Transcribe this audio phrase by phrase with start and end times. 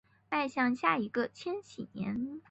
[0.31, 2.39] 迈向下一个千禧年